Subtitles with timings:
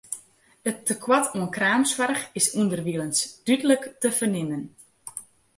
[0.69, 4.63] It tekoart oan kreamsoarch is ûnderwilens dúdlik te fernimmen.